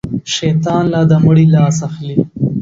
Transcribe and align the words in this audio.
شيطان 0.35 0.83
لا 0.93 1.01
د 1.09 1.11
مړي 1.25 1.45
لاس 1.55 1.77
اخلي. 1.87 2.17